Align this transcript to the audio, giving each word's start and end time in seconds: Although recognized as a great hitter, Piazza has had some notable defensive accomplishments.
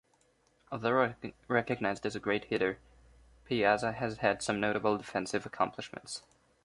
Although 0.71 1.13
recognized 1.47 2.07
as 2.07 2.15
a 2.15 2.19
great 2.19 2.45
hitter, 2.45 2.79
Piazza 3.45 3.91
has 3.91 4.17
had 4.17 4.41
some 4.41 4.59
notable 4.59 4.97
defensive 4.97 5.45
accomplishments. 5.45 6.23